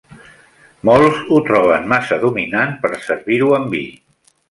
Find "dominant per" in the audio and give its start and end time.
2.27-2.93